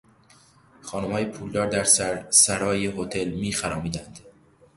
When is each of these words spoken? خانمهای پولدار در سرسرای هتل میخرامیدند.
خانمهای 0.81 1.25
پولدار 1.25 1.67
در 1.69 1.83
سرسرای 1.83 2.85
هتل 2.85 3.29
میخرامیدند. 3.29 4.19